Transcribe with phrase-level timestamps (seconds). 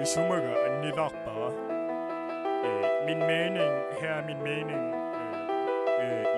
[0.00, 1.50] I summer og ni bare.
[3.06, 4.84] Min mening, her er min mening.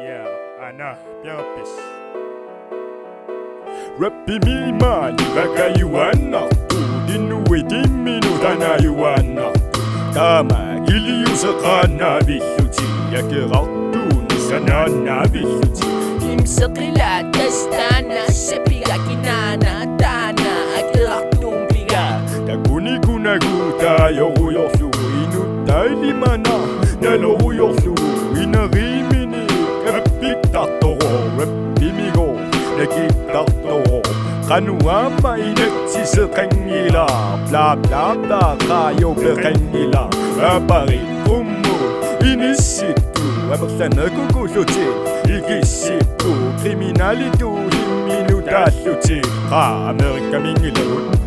[0.07, 0.22] Ja,
[0.67, 0.90] Anna
[1.22, 1.72] Bjergbis.
[4.01, 6.40] Rappi mi mani raka yuanna
[6.96, 9.53] Udinu idimi nudana vi
[10.15, 12.85] Kama ili yusakana bihuti
[13.15, 15.87] Yakiratu nisanana bihuti
[16.33, 20.02] Imsakila testana sepila kinana
[23.83, 24.91] tayo huyo su
[25.23, 26.51] inu taili mana
[27.01, 27.95] nelo huyo su
[28.43, 29.47] ina rimini
[31.38, 32.38] repimigo
[32.79, 34.02] nekitato
[34.48, 37.07] kanua mai neksi se kengila
[37.51, 40.09] bla bla bla kayo berengila
[40.55, 41.74] apari kumu
[42.33, 43.23] inisitu
[43.55, 44.87] abersana koko jote
[45.24, 46.30] igisitu
[46.62, 51.22] kriminalitu himinu dasuti ka amerika mingilun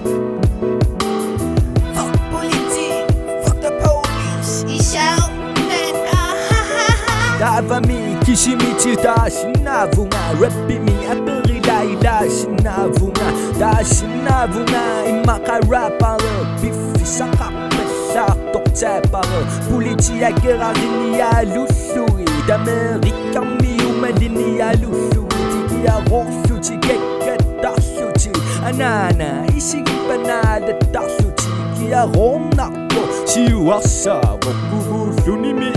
[7.45, 16.29] Davami kishimichi da shinavunga Rapimi aperida ida shinavunga Da shinavunga imaka rapare
[16.61, 25.35] Bifi saka pesa tokte pare Politi ya gerarini ya lusuri D'Amerika mi umadini ya lusuri
[25.51, 28.29] Tiki ya rosuti keke tasuti
[28.65, 31.45] Anana isigipanada tasuti
[31.79, 35.74] Kia romnako si wasabo Kubusunimi ila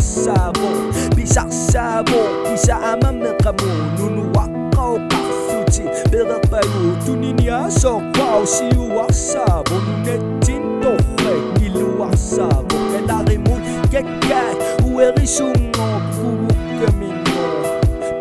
[0.00, 9.12] sabong Bisa sabong, isa ama mekamu Nunuwak kau paksuci Berak bayu tuninia so kau siuwak
[9.12, 13.60] sabong Nunet cinto kwek niluwak sabong Ketarimun
[13.92, 14.56] gekkat
[14.86, 17.74] ueri sungo Kuwuk kemingo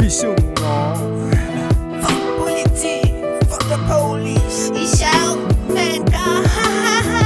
[0.04, 0.76] bisungo.
[2.04, 3.16] Fuck politik,
[3.48, 4.70] fuck the police.
[4.76, 5.40] Isaw,
[5.72, 7.23] menka, ha ha ha.